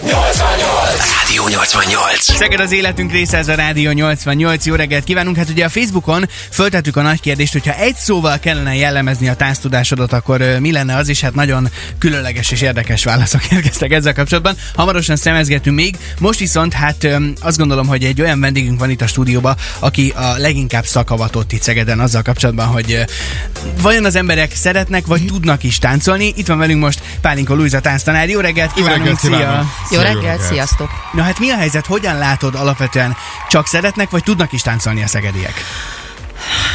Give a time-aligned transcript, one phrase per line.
[0.00, 0.81] Yo extraño
[1.32, 2.22] Rádió 88.
[2.22, 4.66] Szeged az életünk része, ez a Rádió 88.
[4.66, 5.36] Jó reggelt kívánunk!
[5.36, 10.12] Hát ugye a Facebookon föltettük a nagy kérdést, hogyha egy szóval kellene jellemezni a tánctudásodat,
[10.12, 11.20] akkor mi lenne az is?
[11.20, 11.68] Hát nagyon
[11.98, 14.56] különleges és érdekes válaszok érkeztek ezzel kapcsolatban.
[14.74, 15.96] Hamarosan szemezgetünk még.
[16.18, 17.08] Most viszont hát
[17.40, 21.62] azt gondolom, hogy egy olyan vendégünk van itt a stúdióban, aki a leginkább szakavatott itt
[21.62, 23.04] Szegeden azzal kapcsolatban, hogy
[23.80, 26.32] vajon az emberek szeretnek, vagy tudnak is táncolni.
[26.36, 28.28] Itt van velünk most Pálinko Luisa tánctanár.
[28.28, 28.98] Jó reggelt kívánunk!
[28.98, 29.30] reggelt Szia!
[29.30, 29.64] kívánok.
[29.64, 30.42] Jó Szia, jó reggelt, reggelt.
[30.52, 30.90] sziasztok!
[31.22, 31.86] Na hát mi a helyzet?
[31.86, 33.16] Hogyan látod alapvetően?
[33.48, 35.54] Csak szeretnek, vagy tudnak is táncolni a szegediek?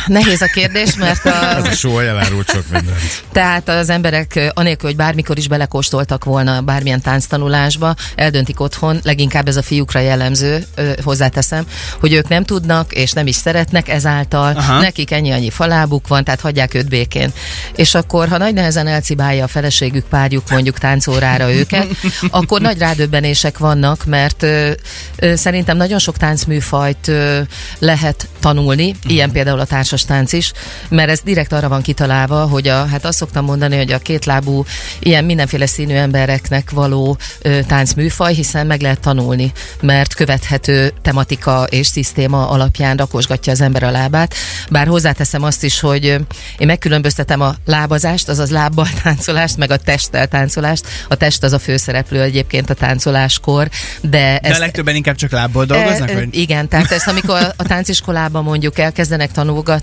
[0.08, 3.24] Nehéz a kérdés, mert Ez a, a show elárult sok mindent.
[3.32, 9.56] tehát az emberek anélkül, hogy bármikor is belekóstoltak volna bármilyen tánctanulásba, eldöntik otthon, leginkább ez
[9.56, 10.64] a fiúkra jellemző,
[11.04, 11.66] hozzáteszem,
[12.00, 14.72] hogy ők nem tudnak és nem is szeretnek ezáltal, Aha.
[14.72, 14.82] Aha.
[14.82, 17.32] nekik ennyi-annyi falábuk van, tehát hagyják őt békén.
[17.76, 21.88] És akkor, ha nagy nehezen elcibálja a feleségük, párjuk mondjuk táncórára őket,
[22.30, 24.72] akkor nagy rádöbbenések vannak, mert ö,
[25.16, 27.40] ö, szerintem nagyon sok táncműfajt ö,
[27.80, 30.52] lehet tanulni, ilyen például a társas tánc is,
[30.90, 34.66] mert ez direkt arra van kitalálva, hogy a, hát azt szoktam mondani, hogy a kétlábú,
[35.00, 41.88] ilyen mindenféle színű embereknek való ö, táncműfaj, hiszen meg lehet tanulni, mert követhető tematika és
[41.88, 44.34] szisztéma alapján rakosgatja az ember a lábát.
[44.70, 46.04] Bár hozzáteszem azt is, hogy
[46.58, 50.88] én megkülönböztetem a lábazást, azaz lábbal táncolást, meg a testtel táncolást.
[51.08, 53.70] A test az a főszereplő egyébként a táncoláskor,
[54.02, 56.10] de De a ezt legtöbben inkább csak lábból dolgoznak?
[56.10, 56.36] E, Vagy?
[56.36, 59.77] igen, tehát ezt amikor a tánciskolában mondjuk elkezdenek tanulgatni,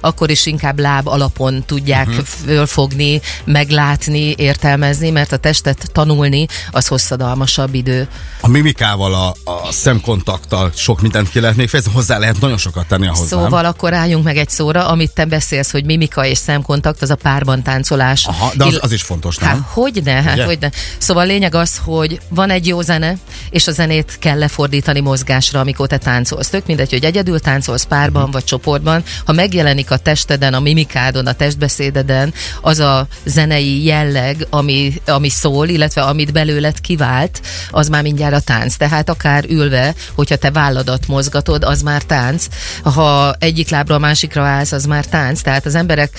[0.00, 2.24] akkor is inkább láb alapon tudják uh-huh.
[2.24, 8.08] fölfogni, meglátni, értelmezni, mert a testet tanulni az hosszadalmasabb idő.
[8.40, 13.06] A mimikával, a, a szemkontakttal sok mindent ki még fejezni, hozzá lehet nagyon sokat tenni
[13.06, 13.70] ahhoz, Szóval nem?
[13.70, 17.62] akkor álljunk meg egy szóra, amit te beszélsz, hogy mimika és szemkontakt, az a párban
[17.62, 18.26] táncolás.
[18.26, 19.66] Aha, de az, az is fontos, Hát nem?
[19.70, 20.44] hogyne, hát Ugye?
[20.44, 20.70] hogyne.
[20.98, 23.16] Szóval a lényeg az, hogy van egy jó zene,
[23.50, 26.48] és a zenét kell lefordítani mozgásra, amikor te táncolsz.
[26.48, 28.32] Tök mindegy, hogy egyedül táncolsz, párban Mhm.
[28.32, 29.02] vagy csoportban.
[29.24, 35.68] Ha megjelenik a testeden, a mimikádon, a testbeszédeden az a zenei jelleg, ami, ami szól,
[35.68, 38.76] illetve amit belőled kivált, az már mindjárt a tánc.
[38.76, 42.46] Tehát akár ülve, hogyha te válladat mozgatod, az már tánc.
[42.82, 45.40] Ha egyik lábra a másikra állsz, az már tánc.
[45.40, 46.18] Tehát az emberek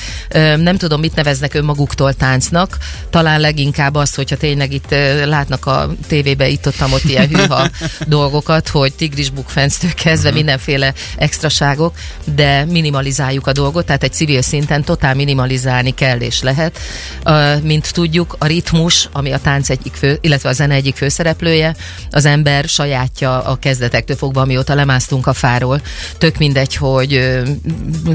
[0.57, 2.77] nem tudom, mit neveznek önmaguktól táncnak.
[3.09, 4.95] Talán leginkább azt, hogyha tényleg itt
[5.25, 7.69] látnak a tévébe itt ott, ott ilyen hűha
[8.07, 11.95] dolgokat, hogy tigris bukfenctől kezdve mindenféle extraságok,
[12.35, 12.65] de
[13.05, 16.79] minimalizáljuk a dolgot, tehát egy civil szinten totál minimalizálni kell és lehet.
[17.63, 21.75] Mint tudjuk, a ritmus, ami a tánc egyik fő, illetve a zene egyik főszereplője,
[22.11, 25.81] az ember sajátja a kezdetektől fogva, amióta lemásztunk a fáról.
[26.17, 27.41] Tök mindegy, hogy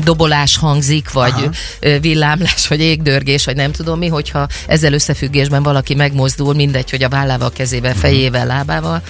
[0.05, 1.49] dobolás hangzik, vagy
[1.81, 7.03] ö, villámlás, vagy égdörgés, vagy nem tudom mi, hogyha ezzel összefüggésben valaki megmozdul, mindegy, hogy
[7.03, 9.03] a vállával, kezével, fejével, lábával,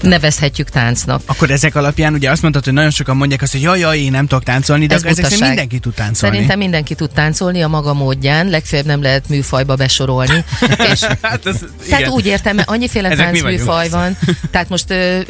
[0.00, 1.22] nevezhetjük táncnak.
[1.26, 4.10] Akkor ezek alapján ugye azt mondtad, hogy nagyon sokan mondják azt, hogy jaj, jaj, én
[4.10, 5.48] nem tudok táncolni, de Ez ezek butaság.
[5.48, 6.34] mindenki tud táncolni.
[6.34, 10.44] Szerintem mindenki tud táncolni a maga módján, legfeljebb nem lehet műfajba besorolni.
[10.92, 11.56] És hát ez,
[11.88, 12.12] Tehát igen.
[12.12, 14.16] úgy értem, mert annyiféle táncműfaj van,
[14.50, 15.20] tehát most ö,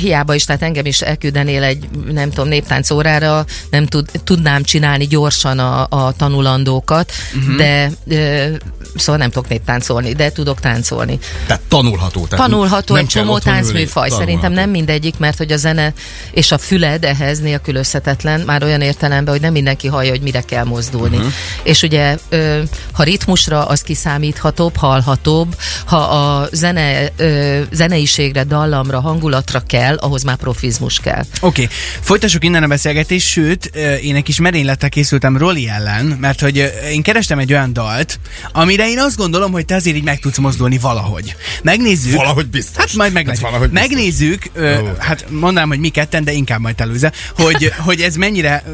[0.00, 5.06] hiába is, tehát engem is elküldenél egy, nem tudom, néptánc órára, nem tud, tudnám csinálni
[5.06, 7.56] gyorsan a, a tanulandókat, uh-huh.
[7.56, 8.54] de ö,
[8.94, 11.18] szóval nem tudok néptáncolni, de tudok táncolni.
[11.46, 12.26] Tehát tanulható.
[12.26, 14.08] Tehát Tanulható nem egy csomó táncműfaj.
[14.08, 14.60] Szerintem tanulható.
[14.60, 15.92] nem mindegyik, mert hogy a zene
[16.30, 20.64] és a füled ehhez nélkülözhetetlen, már olyan értelemben, hogy nem mindenki hallja, hogy mire kell
[20.64, 21.16] mozdulni.
[21.16, 21.32] Uh-huh.
[21.62, 22.16] És ugye,
[22.92, 27.12] ha ritmusra, az kiszámíthatóbb, hallhatóbb, ha a zene,
[27.72, 31.24] zeneiségre, dallamra, hangulatra kell, ahhoz már profizmus kell.
[31.40, 31.76] Oké, okay.
[32.00, 33.64] folytassuk innen a beszélgetést, sőt,
[34.02, 38.18] én egy kis merénylettel készültem Roli ellen, mert hogy én kerestem egy olyan dalt,
[38.52, 41.36] amire én azt gondolom, hogy te azért így meg tudsz mozdulni valahogy.
[41.62, 42.14] Megnézzük.
[42.14, 42.76] Valahogy biztos.
[42.76, 43.50] Hát majd meglátjuk.
[43.50, 43.72] Hát.
[43.72, 44.92] Megnézzük, ö, Jó.
[44.98, 48.64] hát mondanám, hogy mi ketten, de inkább majd telőze, hogy, hogy ez mennyire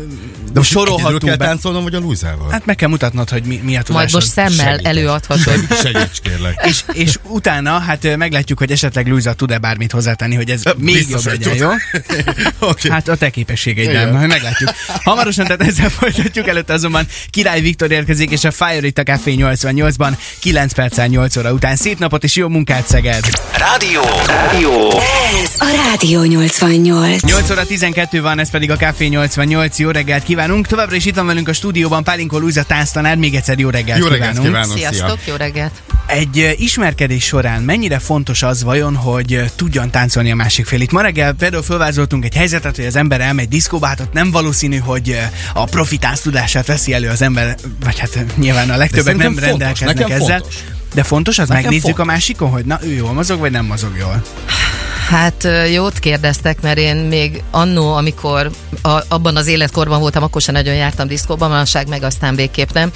[0.52, 1.44] De most sorolható kell be.
[1.44, 2.50] táncolnom, vagy a Lúzával?
[2.50, 4.12] Hát meg kell mutatnod, hogy mi, mi a Majd tudásod.
[4.12, 5.66] most szemmel előadhatod.
[5.82, 6.60] Segíts kérlek.
[6.66, 11.24] és, és utána hát meglátjuk, hogy esetleg Luisa tud-e bármit hozzátenni, hogy ez még Biztos,
[11.24, 11.70] jobb legyen, jó?
[12.70, 12.90] Oké.
[12.90, 14.14] Hát a te képességeiddel, Igen.
[14.14, 14.70] majd meglátjuk.
[15.04, 19.34] Hamarosan tehát ezzel folytatjuk, előtte azonban Király Viktor érkezik, és a Fire itt a Café
[19.38, 21.76] 88-ban, 9 perccel 8 óra után.
[21.76, 23.24] Szép napot és jó munkát, Szeged!
[23.56, 24.02] Rádió.
[24.26, 24.90] Rádió.
[25.42, 27.22] Ez a Rádió 88.
[27.22, 29.78] 8 óra 12 van, ez pedig a Café 88.
[29.78, 30.51] Jó reggelt kívánunk!
[30.60, 34.06] Továbbra is itt van velünk a stúdióban Pálinkó Luisa tánctanár, még egyszer jó reggelt Jó
[34.06, 34.46] reggelt kívánunk!
[34.54, 34.92] kívánok, szia.
[34.92, 35.72] Sziasztok, jó reggelt!
[36.06, 40.80] Egy ismerkedés során mennyire fontos az vajon, hogy tudjon táncolni a másik fél?
[40.80, 44.30] Itt ma reggel például felvázoltunk egy helyzetet, hogy az ember elmegy diszkóba, hát ott nem
[44.30, 45.18] valószínű, hogy
[45.54, 49.96] a profi tánctudását veszi elő az ember, vagy hát nyilván a legtöbbek nem fontos, rendelkeznek
[49.96, 50.38] nekem ezzel.
[50.38, 50.54] fontos.
[50.94, 52.04] De fontos az, Nekem megnézzük fontos.
[52.04, 54.22] a másikon, hogy na ő jól mozog, vagy nem mozog jól.
[55.12, 58.50] Hát jót kérdeztek, mert én még annó, amikor
[58.82, 62.90] a, abban az életkorban voltam, akkor sem nagyon jártam diszkóban, manapság meg aztán végképp nem.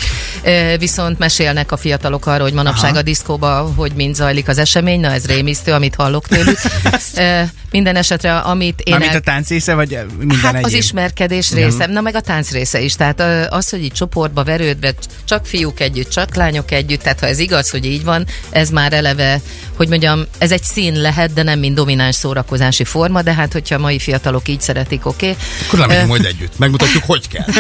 [0.78, 2.98] Viszont mesélnek a fiatalok arról, hogy manapság Aha.
[2.98, 6.58] a diszkóba, hogy mind zajlik az esemény, na ez rémisztő, amit hallok tőlük.
[7.70, 10.64] Minden esetre, amit én Mármint el- a tánc része, vagy minden Hát egyéb?
[10.64, 12.94] az ismerkedés része, na meg a tánc része is.
[12.94, 17.38] Tehát az, hogy így csoportba verődve, csak fiúk együtt, csak lányok együtt, tehát ha ez
[17.38, 19.40] igaz, hogy így van, ez már eleve,
[19.76, 23.74] hogy mondjam, ez egy szín lehet, de nem mind domináns szórakozási forma, de hát hogyha
[23.74, 25.30] a mai fiatalok így szeretik, oké.
[25.30, 25.44] Okay.
[25.66, 26.58] Akkor nem megyünk majd együtt.
[26.58, 27.44] Megmutatjuk, hogy kell.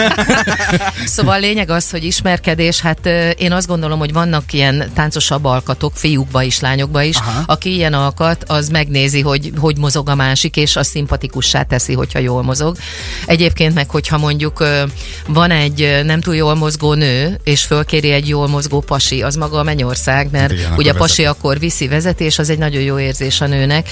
[1.04, 3.06] Szóval a lényeg az, hogy ismerkedés, hát
[3.38, 7.16] én azt gondolom, hogy vannak ilyen táncosabb alkatok, fiúkba is, lányokba is.
[7.16, 7.42] Aha.
[7.46, 12.18] Aki ilyen alkat, az megnézi, hogy hogy mozog a másik, és az szimpatikussá teszi, hogyha
[12.18, 12.76] jól mozog.
[13.26, 14.64] Egyébként meg, hogyha mondjuk
[15.26, 19.58] van egy nem túl jól mozgó nő, és fölkéri egy jól mozgó pasi, az maga
[19.58, 23.40] a mennyország, mert Igen, ugye akkor pasi akkor viszi vezetés, az egy nagyon jó érzés
[23.40, 23.88] a nőnek.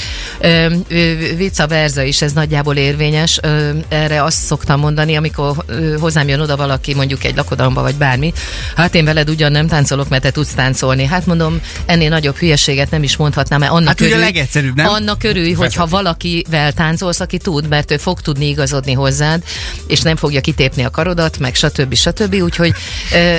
[1.36, 3.40] Vice versa is, ez nagyjából érvényes.
[3.88, 5.64] Erre azt szoktam mondani, amikor
[6.00, 8.32] hozzám jön oda valaki, mondjuk egy lakodalomba vagy bármi,
[8.76, 11.04] hát én veled ugyan nem táncolok, mert te tudsz táncolni.
[11.04, 14.88] Hát mondom, ennél nagyobb hülyeséget nem is mondhatnám, mert annak Hát ugye a legegyszerűbb, nem?
[14.88, 19.42] annak örülj, hogyha valakivel táncolsz, aki tud, mert ő fog tudni igazodni hozzád,
[19.86, 21.94] és nem fogja kitépni a karodat, meg stb.
[21.94, 22.34] stb.
[22.34, 22.72] Úgyhogy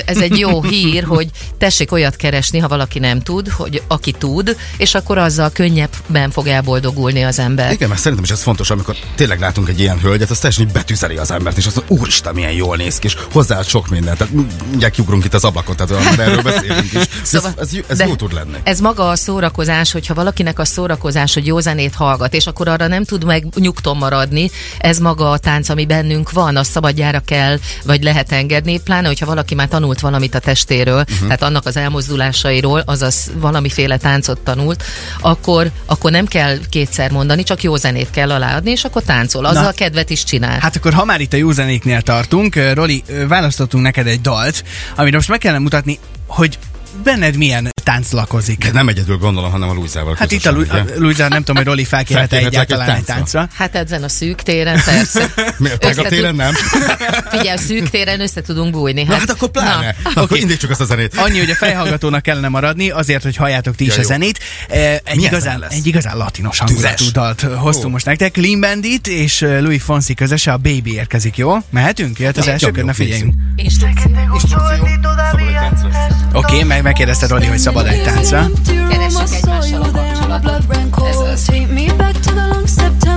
[0.06, 1.28] ez egy jó hír, hogy
[1.58, 6.46] tessék olyat keresni, ha valaki nem tud, hogy aki tud, és akkor azzal könnyebben fog
[6.46, 6.85] elboldogulni
[7.26, 7.72] az ember.
[7.72, 10.72] Igen, mert szerintem is ez fontos, amikor tényleg látunk egy ilyen hölgyet, az teljesen így
[10.72, 14.18] betűzeli az embert, és azt mondja, úristen, milyen jól néz ki, és hozzá sok mindent.
[14.18, 14.32] Tehát
[14.70, 17.08] mindjárt kiugrunk itt az ablakot, tehát erről beszélünk is.
[17.22, 18.56] Szóval- ez, ez, ez jó tud lenni.
[18.62, 22.86] Ez maga a szórakozás, hogyha valakinek a szórakozás, hogy jó zenét hallgat, és akkor arra
[22.86, 27.58] nem tud meg nyugton maradni, ez maga a tánc, ami bennünk van, az szabadjára kell,
[27.84, 31.18] vagy lehet engedni, pláne, hogyha valaki már tanult valamit a testéről, uh-huh.
[31.18, 34.82] tehát annak az elmozdulásairól, azaz valamiféle táncot tanult,
[35.20, 39.62] akkor, akkor nem kell kétszer mondani, csak jó zenét kell aláadni, és akkor táncol, azzal
[39.62, 39.70] Na.
[39.70, 40.58] kedvet is csinál.
[40.58, 44.64] Hát akkor, ha már itt a jó zenéknél tartunk, Roli, választottunk neked egy dalt,
[44.96, 46.58] amire most meg kellene mutatni, hogy
[47.02, 48.64] benned milyen tánc lakozik.
[48.64, 51.64] De nem egyedül gondolom, hanem a Luizával Hát itt a, Lu- a nem tudom, hogy
[51.64, 53.14] Roli felkérhet egy egyáltalán egy táncra?
[53.14, 53.48] táncra.
[53.54, 55.32] Hát ezen a szűk téren, persze.
[55.58, 55.84] Miért?
[55.84, 56.52] A téren nem?
[57.30, 59.02] Figyelj, a szűk téren össze tudunk bújni.
[59.02, 59.94] Na hát akkor pláne.
[60.02, 60.10] Na.
[60.10, 60.40] Akkor Oké.
[60.40, 61.16] indítsuk ezt a zenét.
[61.16, 64.38] Annyi, hogy a fejhallgatónak kellene maradni, azért, hogy halljátok ti is Ja, a zenét.
[64.68, 65.72] Eh, Egy Milyen igazán, lesz?
[65.72, 67.90] egy igazán latinos hangulatú dalt hoztunk Ó.
[67.90, 68.32] most nektek.
[68.32, 71.56] Clean Bandit és eh, Louis Fonsi közöse, a Baby érkezik, jó?
[71.70, 72.18] Mehetünk?
[72.18, 73.34] Jöhet az első na figyeljünk.
[73.56, 74.10] Instrukció.
[74.32, 74.58] Instrukció.
[74.58, 76.25] Szabad egy táncra.
[76.36, 78.50] Oké, okay, meg megkérdezted Roli, hogy szabad egy táncra.
[78.90, 80.66] Egymással a kapcsolatot.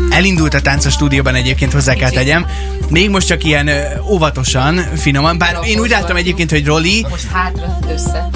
[0.10, 2.46] Elindult a tánc a stúdióban egyébként hozzá kell tegyem.
[2.90, 3.70] Még most csak ilyen
[4.10, 8.30] óvatosan, finoman, bár én úgy láttam egyébként, hogy Roli, Most hátra, össze,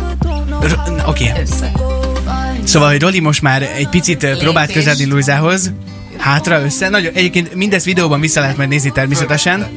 [0.61, 1.41] R- oké, okay.
[1.41, 1.71] össze.
[2.63, 4.83] Szóval, hogy Roli most már egy picit ö, próbált Lépés.
[4.83, 5.71] közeledni Luizához.
[6.17, 6.89] Hátra, össze.
[6.89, 9.67] Nagyon, egyébként mindezt videóban vissza lehet majd nézni természetesen.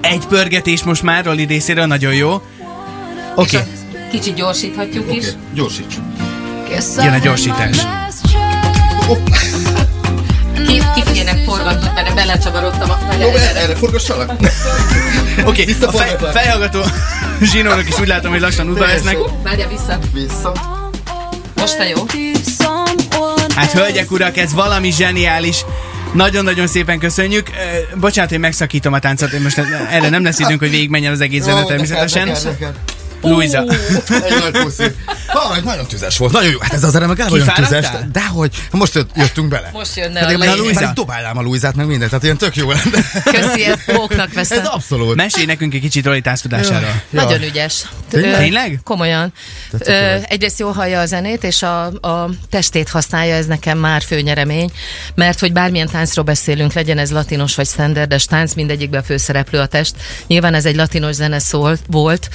[0.00, 2.32] Egy pörgetés most már Roli részéről, nagyon jó.
[3.34, 3.68] Oké, okay.
[4.10, 5.24] Kicsit gyorsíthatjuk is.
[5.54, 6.02] Gyorsítsuk.
[6.96, 7.76] jön a gyorsítás.
[10.66, 12.98] Ki, kifigyenek forgatni, mert belecsavarodtam a
[13.56, 14.30] erre forgassalak?
[15.44, 15.76] Oké, okay.
[15.80, 16.80] a fej, fejhallgató
[17.52, 19.16] zsinórok is úgy látom, hogy lassan útba lesznek.
[19.42, 19.98] Várja vissza.
[20.12, 20.52] Vissza.
[21.54, 22.04] Most a jó.
[23.54, 25.64] Hát hölgyek, urak, ez valami zseniális.
[26.12, 27.50] Nagyon-nagyon szépen köszönjük.
[27.94, 29.58] Bocsánat, hogy megszakítom a táncot, most
[29.90, 32.26] erre nem lesz időnk, hogy végigmenjen az egész zene természetesen.
[32.26, 32.48] Luisa.
[32.48, 34.92] Egy nagy
[35.42, 36.32] Ah, nagyon tüzes volt.
[36.32, 36.58] Nagyon jó.
[36.60, 37.86] Hát ez az zene meg olyan tüzes.
[38.12, 39.70] De hogy most jött- jöttünk bele.
[39.72, 40.56] Most jönne Hát a.
[40.56, 40.92] Luisa.
[40.94, 42.10] Dobálnám a Luizát, meg mindent.
[42.10, 43.04] Tehát ilyen tök jó lenne.
[43.24, 44.58] Köszi, ezt móknak veszem.
[44.58, 45.14] Ez abszolút.
[45.14, 46.88] Mesélj nekünk egy kicsit Roli tánctudásáról.
[46.88, 47.20] Ja.
[47.22, 47.82] Nagyon ügyes.
[48.10, 48.80] Tényleg?
[48.84, 49.32] Komolyan.
[50.28, 54.70] Egyrészt jól hallja a zenét, és a, a testét használja, ez nekem már főnyeremény,
[55.14, 59.94] mert hogy bármilyen táncról beszélünk, legyen ez latinos vagy standardes tánc, mindegyikben főszereplő a test.
[60.26, 62.28] Nyilván ez egy latinos zene szól, volt.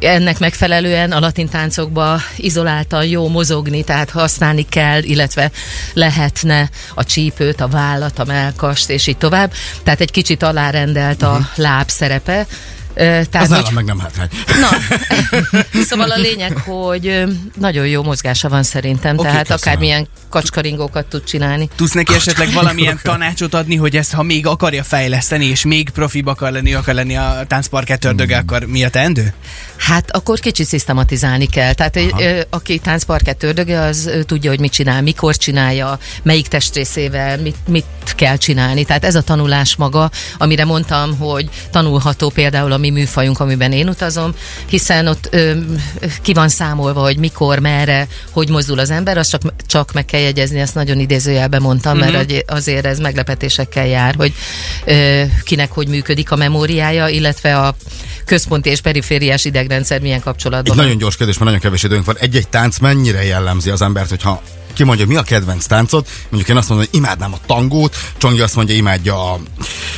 [0.00, 5.50] Ennek megfelelően a latin táncokba izoláltan jó mozogni, tehát használni kell, illetve
[5.92, 9.52] lehetne a csípőt, a vállat, a melkast, és így tovább.
[9.82, 12.46] Tehát egy kicsit alárendelt a láb szerepe.
[12.94, 14.28] Tehát, Az hogy- nálam meg nem hátrány.
[14.60, 14.68] Na,
[15.88, 17.22] szóval a lényeg, hogy
[17.58, 19.58] nagyon jó mozgása van szerintem, Oké, tehát köszönöm.
[19.62, 21.68] akármilyen kacskaringókat tud csinálni.
[21.76, 26.26] Tudsz neki esetleg valamilyen tanácsot adni, hogy ezt, ha még akarja fejleszteni, és még profibb
[26.26, 29.32] akar lenni, akar lenni a táncparkett ördöge, akkor mi a teendő?
[29.76, 31.72] Hát akkor kicsit szisztematizálni kell.
[31.72, 37.38] Tehát ö, aki táncparkett ördöge, az ö, tudja, hogy mit csinál, mikor csinálja, melyik testrészével,
[37.38, 37.84] mit, mit
[38.16, 38.84] kell csinálni.
[38.84, 43.88] Tehát ez a tanulás maga, amire mondtam, hogy tanulható például a mi műfajunk, amiben én
[43.88, 44.34] utazom,
[44.66, 45.52] hiszen ott ö,
[46.22, 50.20] ki van számolva, hogy mikor, merre, hogy mozdul az ember, azt csak, csak meg kell
[50.20, 52.00] jegyezni, ezt nagyon idézőjelben mondtam, Mhm.
[52.04, 54.32] mert hogy azért ez meglepetésekkel jár, hogy
[54.84, 57.74] ö, kinek hogy működik a memóriája, illetve a
[58.24, 62.16] központi és perifériás idegrendszer milyen kapcsolatban Egy nagyon gyors kérdés, mert nagyon kevés időnk van.
[62.18, 64.42] Egy-egy tánc mennyire jellemzi az embert, hogyha
[64.74, 68.40] ki mondja, mi a kedvenc táncod, mondjuk én azt mondom, hogy imádnám a tangót, Csongi
[68.40, 69.38] azt mondja, imádja a...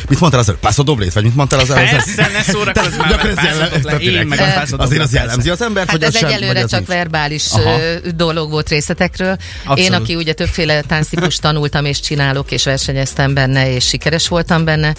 [0.09, 0.61] Mit mondtál az előbb?
[0.61, 1.13] Pászodoblét?
[1.13, 1.89] Vagy mit mondtál az előbb?
[1.91, 3.97] Persze, ne szórakozz már, mert ez jellem- le.
[3.99, 7.45] Én meg a Azért az jellemzi az embert, Hát vagy ez sem, egyelőre csak verbális
[7.51, 7.79] Aha.
[8.15, 9.37] dolog volt részletekről.
[9.65, 9.79] Abszolút.
[9.93, 14.95] Én, aki ugye többféle tánctípust tanultam és csinálok, és versenyeztem benne, és sikeres voltam benne,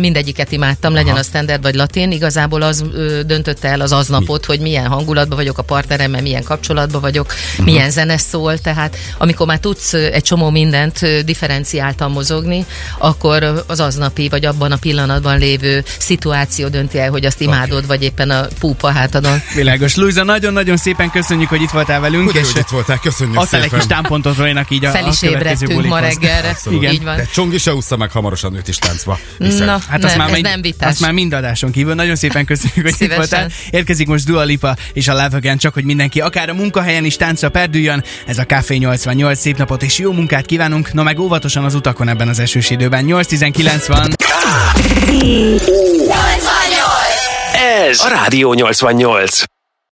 [0.00, 1.18] mindegyiket imádtam, legyen Aha.
[1.18, 2.12] a standard vagy latin.
[2.12, 2.84] Igazából az
[3.26, 7.64] döntötte el az aznapot, hogy milyen hangulatban vagyok a partneremmel, milyen kapcsolatban vagyok, Mhm.
[7.64, 8.58] milyen zene szól.
[8.58, 12.64] Tehát amikor már tudsz egy csomó mindent differenciáltan mozogni,
[12.98, 18.02] akkor az aznapi vagy abban a pillanatban lévő szituáció dönti el, hogy azt imádod, vagy
[18.02, 19.42] éppen a púpa hátadon.
[19.54, 19.94] Világos.
[19.96, 23.46] Luisa, nagyon-nagyon szépen köszönjük, hogy itt voltál velünk, Ugye, és hogy itt voltál, köszönjük egy
[23.48, 23.68] szépen.
[23.68, 26.48] kis támpontot Roynak így a, Fel a is következő ébredtünk ma reggelre.
[26.48, 26.82] Abszolút.
[26.82, 26.94] Igen.
[26.94, 27.16] Így van.
[27.16, 29.18] De Csongi se ússza meg hamarosan őt is táncba.
[29.38, 30.90] Hiszen- Na, Hát nem, azt már ez mind, nem vitás.
[30.90, 31.94] Azt már mind adáson kívül.
[31.94, 33.50] Nagyon szépen köszönjük, hogy itt voltál.
[33.70, 37.16] Érkezik most Dua Lipa és a Love Again, csak hogy mindenki akár a munkahelyen is
[37.16, 38.04] táncra perdüljön.
[38.26, 40.92] Ez a Café 88 szép napot és jó munkát kívánunk.
[40.92, 43.04] No meg óvatosan az utakon ebben az esős időben.
[43.06, 44.10] 8.19 van.
[47.88, 49.55] Ez a Rádió 88.